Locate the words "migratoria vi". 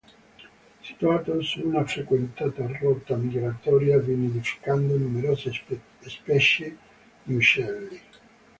3.15-4.15